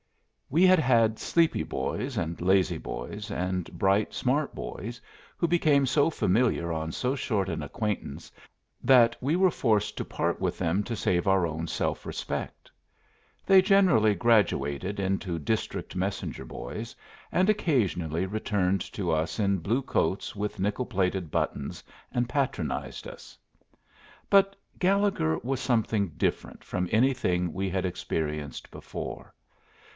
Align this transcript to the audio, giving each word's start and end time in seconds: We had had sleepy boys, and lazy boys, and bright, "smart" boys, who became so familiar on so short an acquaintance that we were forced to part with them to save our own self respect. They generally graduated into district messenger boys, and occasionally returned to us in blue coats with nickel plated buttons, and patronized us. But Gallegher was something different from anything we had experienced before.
We 0.49 0.65
had 0.65 0.79
had 0.79 1.17
sleepy 1.19 1.63
boys, 1.63 2.17
and 2.17 2.41
lazy 2.41 2.79
boys, 2.79 3.29
and 3.29 3.71
bright, 3.77 4.13
"smart" 4.15 4.53
boys, 4.53 4.99
who 5.37 5.47
became 5.47 5.85
so 5.85 6.09
familiar 6.09 6.73
on 6.73 6.91
so 6.91 7.15
short 7.15 7.47
an 7.47 7.63
acquaintance 7.63 8.31
that 8.83 9.15
we 9.21 9.37
were 9.37 9.51
forced 9.51 9.95
to 9.97 10.03
part 10.03 10.41
with 10.41 10.57
them 10.57 10.83
to 10.85 10.95
save 10.95 11.27
our 11.27 11.45
own 11.47 11.67
self 11.67 12.03
respect. 12.05 12.69
They 13.45 13.61
generally 13.61 14.13
graduated 14.15 14.99
into 14.99 15.39
district 15.39 15.95
messenger 15.95 16.45
boys, 16.45 16.95
and 17.31 17.49
occasionally 17.49 18.25
returned 18.25 18.81
to 18.93 19.11
us 19.11 19.39
in 19.39 19.59
blue 19.59 19.83
coats 19.83 20.35
with 20.35 20.59
nickel 20.59 20.87
plated 20.87 21.29
buttons, 21.31 21.81
and 22.11 22.27
patronized 22.27 23.07
us. 23.07 23.37
But 24.29 24.55
Gallegher 24.79 25.37
was 25.43 25.61
something 25.61 26.09
different 26.17 26.63
from 26.63 26.89
anything 26.91 27.53
we 27.53 27.69
had 27.69 27.85
experienced 27.85 28.69
before. 28.71 29.33